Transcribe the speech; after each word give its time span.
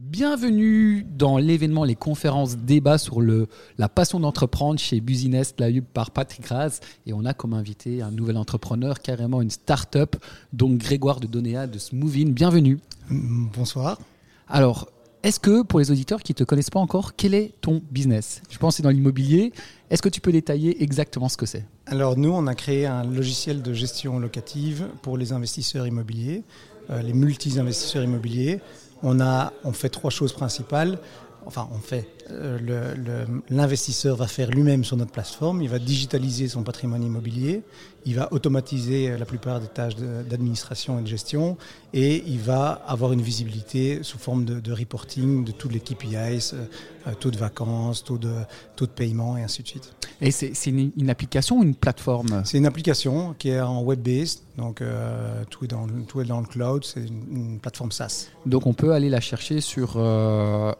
Bienvenue 0.00 1.04
dans 1.18 1.38
l'événement, 1.38 1.82
les 1.82 1.96
conférences 1.96 2.56
débat 2.56 2.98
sur 2.98 3.20
le, 3.20 3.48
la 3.78 3.88
passion 3.88 4.20
d'entreprendre 4.20 4.78
chez 4.78 5.00
Business 5.00 5.54
Layub 5.58 5.84
par 5.92 6.12
Patrick 6.12 6.46
Raz. 6.46 6.78
Et 7.04 7.12
on 7.12 7.24
a 7.24 7.34
comme 7.34 7.52
invité 7.52 8.00
un 8.00 8.12
nouvel 8.12 8.36
entrepreneur, 8.36 9.00
carrément 9.00 9.42
une 9.42 9.50
start-up, 9.50 10.14
donc 10.52 10.78
Grégoire 10.78 11.18
de 11.18 11.26
Donéa 11.26 11.66
de 11.66 11.80
Smoovin. 11.80 12.30
Bienvenue. 12.30 12.78
Bonsoir. 13.10 13.98
Alors, 14.46 14.88
est-ce 15.24 15.40
que 15.40 15.62
pour 15.62 15.80
les 15.80 15.90
auditeurs 15.90 16.22
qui 16.22 16.30
ne 16.30 16.36
te 16.36 16.44
connaissent 16.44 16.70
pas 16.70 16.78
encore, 16.78 17.16
quel 17.16 17.34
est 17.34 17.54
ton 17.60 17.82
business? 17.90 18.40
Je 18.50 18.58
pense 18.58 18.74
que 18.74 18.76
c'est 18.76 18.82
dans 18.84 18.90
l'immobilier. 18.90 19.52
Est-ce 19.90 20.00
que 20.00 20.08
tu 20.08 20.20
peux 20.20 20.30
détailler 20.30 20.80
exactement 20.80 21.28
ce 21.28 21.36
que 21.36 21.44
c'est? 21.44 21.64
Alors 21.86 22.16
nous, 22.16 22.30
on 22.30 22.46
a 22.46 22.54
créé 22.54 22.86
un 22.86 23.02
logiciel 23.02 23.62
de 23.62 23.72
gestion 23.72 24.20
locative 24.20 24.86
pour 25.02 25.18
les 25.18 25.32
investisseurs 25.32 25.88
immobiliers, 25.88 26.44
les 26.90 27.12
multi-investisseurs 27.12 28.02
immobiliers. 28.02 28.60
On, 29.02 29.20
a, 29.20 29.52
on 29.64 29.72
fait 29.72 29.88
trois 29.88 30.10
choses 30.10 30.32
principales. 30.32 30.98
Enfin, 31.48 31.66
on 31.72 31.78
fait. 31.78 32.06
Euh, 32.30 33.24
L'investisseur 33.48 34.16
va 34.16 34.26
faire 34.26 34.50
lui-même 34.50 34.84
sur 34.84 34.98
notre 34.98 35.12
plateforme. 35.12 35.62
Il 35.62 35.70
va 35.70 35.78
digitaliser 35.78 36.46
son 36.46 36.62
patrimoine 36.62 37.02
immobilier. 37.02 37.62
Il 38.04 38.16
va 38.16 38.30
automatiser 38.34 39.16
la 39.16 39.24
plupart 39.24 39.58
des 39.58 39.66
tâches 39.66 39.96
d'administration 39.96 40.98
et 40.98 41.02
de 41.02 41.06
gestion. 41.06 41.56
Et 41.94 42.22
il 42.26 42.38
va 42.38 42.82
avoir 42.86 43.14
une 43.14 43.22
visibilité 43.22 44.00
sous 44.02 44.18
forme 44.18 44.44
de, 44.44 44.72
reporting 44.72 45.42
de 45.42 45.52
tous 45.52 45.70
les 45.70 45.80
KPIs, 45.80 46.52
euh, 46.52 47.14
taux 47.18 47.30
de 47.30 47.38
vacances, 47.38 48.04
taux 48.04 48.18
de, 48.18 48.34
taux 48.76 48.84
de 48.84 48.90
paiement 48.90 49.38
et 49.38 49.42
ainsi 49.42 49.62
de 49.62 49.68
suite. 49.68 49.94
Et 50.20 50.30
c'est 50.30 50.52
une, 50.66 50.90
une, 50.96 51.10
application 51.10 51.60
ou 51.60 51.62
une 51.62 51.76
plateforme? 51.76 52.42
C'est 52.44 52.58
une 52.58 52.66
application 52.66 53.34
qui 53.38 53.50
est 53.50 53.60
en 53.60 53.82
web-based. 53.82 54.40
Donc 54.56 54.82
euh, 54.82 55.44
tout, 55.48 55.64
est 55.64 55.68
dans, 55.68 55.86
tout 56.08 56.20
est 56.20 56.24
dans 56.24 56.40
le 56.40 56.46
cloud. 56.46 56.84
C'est 56.84 57.06
une, 57.06 57.60
plateforme 57.60 57.92
SaaS. 57.92 58.26
Donc 58.44 58.66
on 58.66 58.74
peut 58.74 58.92
aller 58.92 59.08
la 59.08 59.20
chercher 59.20 59.60
sur, 59.60 59.94
euh, 59.96 60.72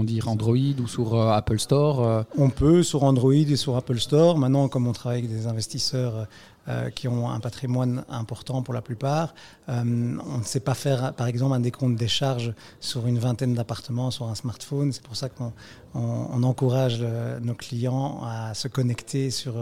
comment 0.00 0.04
dire, 0.04 0.28
Android 0.28 0.56
ou 0.82 0.86
sur 0.86 1.14
euh, 1.14 1.32
Apple 1.32 1.58
Store 1.58 2.00
euh. 2.02 2.22
On 2.38 2.48
peut 2.48 2.82
sur 2.82 3.04
Android 3.04 3.32
et 3.34 3.56
sur 3.56 3.76
Apple 3.76 3.98
Store. 3.98 4.38
Maintenant, 4.38 4.68
comme 4.68 4.86
on 4.86 4.92
travaille 4.92 5.18
avec 5.18 5.30
des 5.30 5.46
investisseurs 5.46 6.26
euh, 6.68 6.90
qui 6.90 7.06
ont 7.08 7.28
un 7.28 7.40
patrimoine 7.40 8.04
important 8.08 8.62
pour 8.62 8.72
la 8.72 8.80
plupart, 8.80 9.34
on 9.68 9.84
ne 9.84 10.42
sait 10.44 10.60
pas 10.60 10.74
faire, 10.74 11.12
par 11.14 11.26
exemple, 11.26 11.54
un 11.54 11.60
décompte 11.60 11.96
des 11.96 12.08
charges 12.08 12.52
sur 12.80 13.06
une 13.06 13.18
vingtaine 13.18 13.54
d'appartements 13.54 14.10
sur 14.10 14.26
un 14.26 14.34
smartphone. 14.34 14.92
C'est 14.92 15.02
pour 15.02 15.16
ça 15.16 15.28
qu'on 15.28 15.52
on, 15.94 16.42
encourage 16.42 17.04
nos 17.40 17.54
clients 17.54 18.20
à 18.24 18.54
se 18.54 18.68
connecter 18.68 19.30
sur, 19.30 19.54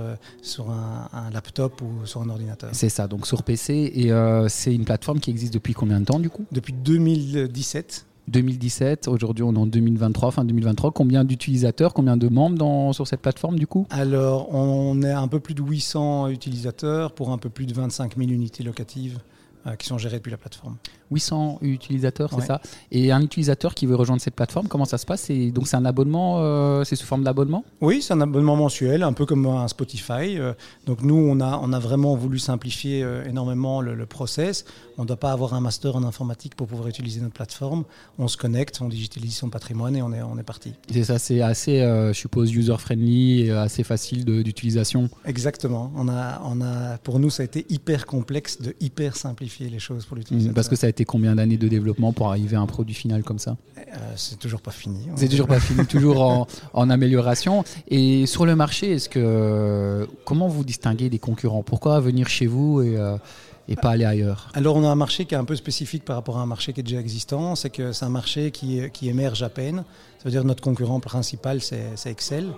sur 0.43 0.71
un, 0.71 1.09
un, 1.13 1.31
laptop 1.31 1.83
ou 1.83 2.07
sur 2.07 2.23
un 2.23 2.29
ordinateur. 2.31 2.71
C'est 2.73 2.89
ça, 2.89 3.07
donc 3.07 3.27
sur 3.27 3.43
PC. 3.43 3.93
Et 3.95 4.11
c'est 4.49 4.75
une 4.75 4.85
plateforme 4.85 5.21
qui 5.21 5.31
existe 5.31 5.53
depuis 5.53 5.75
combien 5.75 6.01
de 6.01 6.07
temps 6.07 6.19
du 6.19 6.31
coup? 6.31 6.47
Depuis 6.53 6.73
2017. 6.73 8.08
2017, 8.29 9.09
aujourd'hui 9.09 9.43
on 9.43 9.55
est 9.55 9.59
en 9.59 9.67
2023, 9.67 10.31
fin 10.31 10.45
2023. 10.45 10.93
Combien 10.93 11.25
d'utilisateurs, 11.25 11.95
combien 11.95 12.17
de 12.17 12.29
membres 12.29 12.59
dans, 12.59 12.93
sur 12.93 13.07
cette 13.07 13.21
plateforme 13.21 13.59
du 13.59 13.67
coup? 13.67 13.87
Alors 13.91 14.55
on 14.55 15.03
est 15.03 15.13
un 15.13 15.29
peu 15.29 15.41
plus 15.41 15.55
de 15.55 15.63
800 15.63 16.29
utilisateurs 16.29 17.13
pour 17.13 17.31
un 17.31 17.39
peu 17.39 17.49
plus 17.49 17.67
de 17.67 17.75
25 17.75 18.17
000 18.17 18.31
unités 18.31 18.63
locatives 18.63 19.19
qui 19.79 19.87
sont 19.87 19.99
gérées 19.99 20.17
depuis 20.19 20.31
la 20.31 20.37
plateforme. 20.37 20.77
800 21.11 21.59
utilisateurs, 21.63 22.31
c'est 22.35 22.47
ça? 22.47 22.61
Et 22.93 23.13
un 23.13 23.23
utilisateur 23.23 23.75
qui 23.75 23.87
veut 23.87 23.95
rejoindre 23.95 24.21
cette 24.21 24.35
plateforme, 24.35 24.69
comment 24.69 24.85
ça 24.85 24.99
se 24.99 25.07
passe? 25.07 25.31
Donc 25.31 25.67
c'est 25.67 25.77
un 25.77 25.85
abonnement, 25.85 26.37
euh, 26.39 26.85
c'est 26.85 26.97
sous 26.97 27.07
forme 27.07 27.25
d'abonnement? 27.25 27.65
Oui, 27.81 28.03
c'est 28.03 28.15
un 28.15 28.21
abonnement 28.21 28.57
mensuel, 28.57 29.03
un 29.03 29.13
peu 29.13 29.27
comme 29.27 29.47
un 29.47 29.69
Spotify. 29.69 30.39
Euh, 30.39 30.53
donc 30.87 31.03
nous, 31.03 31.17
on 31.17 31.41
a, 31.41 31.59
on 31.63 31.73
a 31.73 31.79
vraiment 31.79 32.15
voulu 32.15 32.39
simplifier 32.39 33.07
énormément 33.27 33.81
le, 33.81 34.07
process. 34.07 34.65
On 34.97 35.03
ne 35.03 35.07
doit 35.07 35.19
pas 35.19 35.33
avoir 35.33 35.53
un 35.53 35.61
master 35.61 35.95
en 35.95 36.03
informatique 36.03 36.55
pour 36.55 36.67
pouvoir 36.67 36.89
utiliser 36.89 37.21
notre 37.21 37.35
plateforme. 37.35 37.85
On 38.19 38.27
se 38.27 38.37
connecte, 38.37 38.81
on 38.81 38.89
digitalise 38.89 39.37
son 39.37 39.51
patrimoine 39.51 39.95
et 39.97 40.03
on 40.03 40.13
est, 40.13 40.23
on 40.23 40.39
est 40.39 40.43
parti. 40.43 40.73
C'est 40.91 41.05
ça, 41.05 41.19
c'est 41.19 41.43
assez, 41.43 41.81
je 41.81 42.13
suppose, 42.15 42.55
user-friendly 42.55 43.43
et 43.43 43.51
assez 43.51 43.85
facile 43.85 44.25
d'utilisation. 44.25 45.11
Exactement. 45.27 45.93
On 45.95 46.09
a, 46.09 46.41
on 46.45 46.63
a, 46.63 46.97
pour 46.99 47.19
nous, 47.19 47.29
ça 47.29 47.43
a 47.43 47.45
été 47.45 47.67
hyper 47.69 48.07
complexe 48.07 48.63
de 48.63 48.75
hyper 48.81 49.17
simplifier 49.17 49.48
les 49.61 49.79
choses 49.79 50.05
pour 50.05 50.17
l'utilisateur. 50.17 50.55
Parce 50.55 50.69
que 50.69 50.77
ça 50.77 50.87
a 50.87 50.91
été 50.91 51.05
combien 51.05 51.35
d'années 51.35 51.57
de 51.57 51.69
développement 51.69 52.13
pour 52.13 52.29
arriver 52.29 52.57
à 52.57 52.61
un 52.61 52.67
produit 52.67 52.95
final 52.95 53.23
comme 53.23 53.39
ça? 53.39 53.57
Euh, 53.79 53.83
C'est 54.17 54.39
toujours 54.39 54.61
pas 54.61 54.71
fini. 54.71 55.01
C'est 55.17 55.29
toujours 55.29 55.47
pas 55.47 55.61
fini, 55.61 55.87
toujours 55.87 56.23
en, 56.23 56.47
en, 56.73 56.91
amélioration. 56.91 57.65
Et 57.89 58.27
sur 58.27 58.47
le 58.47 58.57
marché, 58.57 58.93
est-ce 58.93 59.09
que 59.09 60.09
comment 60.25 60.49
vous 60.49 60.65
distinguez 60.65 61.09
des 61.09 61.19
concurrents? 61.19 61.63
Pourquoi 61.63 62.01
venir 62.01 62.29
chez 62.29 62.47
vous 62.47 62.83
et 62.83 62.97
euh, 62.97 63.17
et 63.69 63.77
pas 63.77 63.91
aller 63.91 64.05
ailleurs 64.05 64.49
Alors 64.55 64.77
on 64.77 64.85
a 64.85 64.89
un 64.89 64.95
marché 64.95 65.27
qui 65.27 65.35
est 65.35 65.39
un 65.39 65.45
peu 65.45 65.57
spécifique 65.57 66.05
par 66.05 66.17
rapport 66.17 66.39
à 66.39 66.43
un 66.43 66.47
marché 66.47 66.73
qui 66.73 66.81
est 66.81 66.83
déjà 66.83 67.01
existant, 67.01 67.55
c'est 67.55 67.71
que 67.71 67.93
c'est 67.93 68.05
un 68.05 68.11
marché 68.11 68.51
qui, 68.51 68.81
qui 68.93 69.09
émerge 69.09 69.43
à 69.43 69.49
peine. 69.49 69.85
Ça 70.19 70.25
veut 70.25 70.31
dire 70.33 70.43
que 70.43 70.49
notre 70.49 70.63
concurrent 70.63 70.99
principal, 70.99 71.61
c'est 71.61 71.95
Excel. 72.07 72.49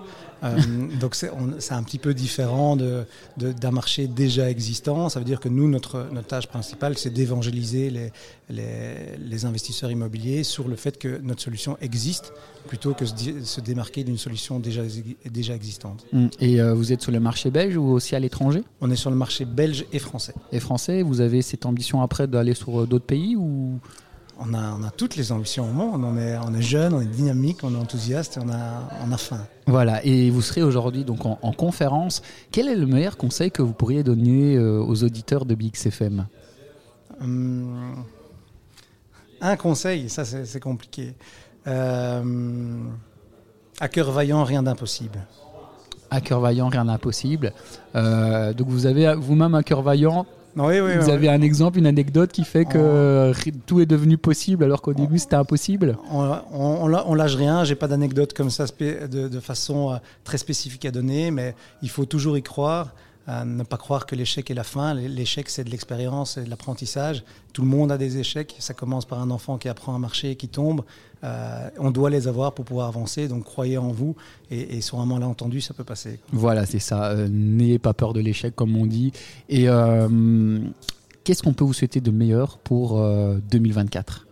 Euh, 0.43 0.57
donc 1.01 1.15
c'est 1.15 1.75
un 1.75 1.83
petit 1.83 1.99
peu 1.99 2.15
différent 2.15 2.75
d'un 2.75 3.05
de, 3.37 3.53
d'un 3.53 3.71
marché 3.71 4.07
déjà 4.07 4.49
existant. 4.49 5.11
Ça 5.11 5.19
veut 5.19 5.27
dire 5.27 5.41
que 5.41 5.51
nous, 5.51 5.69
notre, 5.69 6.09
notre 6.11 6.27
tâche 6.27 6.47
principale, 6.47 6.97
c'est 6.97 7.11
d'évangéliser 7.11 7.91
les, 7.91 8.13
les, 8.49 9.17
les, 9.19 9.45
investisseurs 9.45 9.91
immobiliers 9.91 10.43
sur 10.43 10.69
le 10.69 10.77
fait 10.77 10.99
que 10.99 11.21
notre 11.23 11.43
solution 11.43 11.77
existe 11.83 12.33
plutôt 12.67 12.95
que 12.95 13.05
se, 13.05 13.15
se 13.45 13.61
démarquer 13.61 14.05
d'une 14.05 14.19
solution 14.19 14.59
déjà, 14.59 14.83
déjà 15.31 15.55
existante. 15.55 16.07
Hum. 16.15 16.31
Et 16.41 16.61
euh, 16.61 16.73
vous 16.73 16.93
êtes 16.93 17.03
sur 17.03 17.13
le 17.13 17.21
marché 17.21 17.51
belge 17.51 17.77
ou 17.77 17.85
aussi 17.91 18.17
à 18.17 18.21
l'étranger? 18.21 18.63
On 18.81 18.91
est 18.91 18.97
sur 18.97 19.11
le 19.11 19.17
marché 19.17 19.45
belge 19.45 19.85
et 19.93 19.99
français. 19.99 20.35
Et 20.53 20.61
français, 20.61 21.00
vous 21.03 21.21
avez 21.21 21.43
cette 21.43 21.67
ambition 21.67 22.03
après 22.03 22.27
d'aller 22.27 22.55
sur 22.55 22.83
euh, 22.83 22.87
d'autres 22.87 23.07
pays 23.07 23.37
ou? 23.37 23.79
On 24.43 24.55
a, 24.55 24.75
on 24.75 24.83
a, 24.83 24.91
toutes 24.91 25.17
les 25.17 25.33
ambitions 25.33 25.69
au 25.69 25.73
monde. 25.73 26.03
On 26.03 26.17
est, 26.17 26.39
on 26.39 26.55
est 26.55 26.63
jeune, 26.63 26.95
on 26.95 27.01
est 27.03 27.07
dynamique, 27.07 27.59
on 27.63 27.75
est 27.75 27.79
enthousiaste 27.79 28.39
et 28.39 28.41
on 28.41 28.49
a, 28.49 28.89
on 29.07 29.13
a 29.13 29.19
faim. 29.19 29.47
Voilà, 29.67 30.03
et 30.05 30.31
vous 30.31 30.41
serez 30.41 30.63
aujourd'hui 30.63 31.05
donc 31.05 31.27
en, 31.27 31.53
conférence. 31.53 32.23
Quel 32.51 32.69
est 32.69 32.75
le 32.75 32.87
meilleur 32.87 33.19
conseil 33.19 33.51
que 33.51 33.61
vous 33.61 33.75
pourriez 33.75 34.03
donner 34.03 34.57
euh, 34.57 34.81
aux 34.81 35.05
auditeurs 35.05 35.45
de 35.45 35.55
BXFM 35.55 36.27
hum, 37.21 38.05
Un 39.43 39.57
conseil, 39.57 40.09
ça 40.09 40.25
c'est 40.25 40.61
compliqué. 40.61 41.15
Euh, 41.67 42.23
à 43.79 43.89
cœur 43.89 44.11
vaillant, 44.11 44.45
rien 44.45 44.63
d'impossible. 44.63 45.27
À 46.11 46.21
cœur 46.21 46.41
vaillant, 46.41 46.69
rien 46.69 46.87
d'impossible. 46.87 47.53
Euh, 47.95 48.53
donc 48.53 48.69
vous 48.69 48.87
avez 48.87 49.15
vous-même 49.15 49.55
un 49.55 49.63
cœur 49.63 49.83
vaillant, 49.83 50.27
oui, 50.57 50.81
oui, 50.81 50.97
Vous 50.99 51.11
avez 51.11 51.29
un 51.29 51.43
exemple, 51.43 51.79
une 51.79 51.87
anecdote 51.87 52.33
qui 52.33 52.45
fait 52.45 52.65
que 52.65 53.33
tout 53.67 53.81
est 53.81 53.87
devenu 53.87 54.19
possible 54.19 54.65
alors 54.65 54.83
qu'au 54.83 54.95
début 54.95 55.19
c'était 55.19 55.37
impossible. 55.37 55.97
On, 56.11 56.41
on, 56.53 57.15
lâche 57.15 57.37
rien, 57.37 57.65
j'ai 57.65 57.75
pas 57.75 57.89
d'anecdote 57.89 58.33
comme 58.33 58.51
ça 58.51 58.67
de, 58.67 59.29
de, 59.29 59.41
façon 59.41 59.93
euh, 59.93 59.97
très 60.25 60.39
spécifique 60.39 60.85
à 60.85 60.91
donner, 60.91 61.31
mais 61.31 61.55
il 61.83 61.91
faut 61.91 62.05
toujours 62.05 62.37
y 62.37 62.43
croire 62.43 62.95
ne 63.45 63.63
pas 63.63 63.77
croire 63.77 64.07
que 64.07 64.17
l'échec 64.17 64.51
est 64.51 64.55
la 64.55 64.65
fin. 64.65 64.95
L'échec, 64.95 65.51
c'est 65.51 65.65
de 65.65 65.71
l'expérience 65.71 66.37
et 66.37 66.45
de 66.45 66.51
l'apprentissage. 66.51 67.23
Tout 67.53 67.63
le 67.63 67.69
monde 67.69 67.93
a 67.93 67.99
des 67.99 68.19
échecs. 68.19 68.57
Ça 68.59 68.75
commence 68.75 69.05
par 69.05 69.21
un 69.21 69.31
enfant 69.31 69.59
qui 69.59 69.69
apprend 69.69 69.95
à 69.95 69.99
marcher 69.99 70.31
et 70.33 70.37
qui 70.37 70.49
tombe. 70.49 70.83
Euh, 71.23 71.69
on 71.79 71.91
doit 71.91 72.11
les 72.11 72.29
avoir 72.29 72.55
pour 72.55 72.65
pouvoir 72.65 72.89
avancer. 72.89 73.29
Donc 73.29 73.45
croyez 73.45 73.79
en 73.79 73.93
vous 73.93 74.17
et, 74.51 74.81
sur 74.81 75.01
un 75.01 75.07
malentendu, 75.07 75.61
ça 75.61 75.75
peut 75.75 75.85
passer. 75.85 76.19
Voilà, 76.33 76.67
c'est 76.67 76.79
ça. 76.79 77.11
Euh, 77.11 77.29
n'ayez 77.31 77.79
pas 77.79 77.93
peur 77.93 78.13
de 78.13 78.21
l'échec, 78.21 78.55
comme 78.55 78.77
on 78.77 78.87
dit. 78.87 79.13
Et 79.49 79.69
euh, 79.69 80.59
qu'est-ce 81.25 81.43
qu'on 81.43 81.53
peut 81.53 81.65
vous 81.65 81.75
souhaiter 81.75 82.01
de 82.01 82.11
meilleur 82.11 82.59
pour 82.59 83.01
2024 83.51 84.27